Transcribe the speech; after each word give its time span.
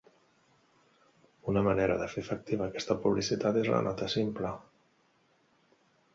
Una 1.53 1.63
manera 1.67 1.97
de 1.99 2.07
fer 2.13 2.23
efectiva 2.27 2.65
aquesta 2.73 2.97
publicitat 3.05 3.61
és 3.63 3.71
la 3.75 3.83
nota 3.91 4.09
simple. 4.17 4.57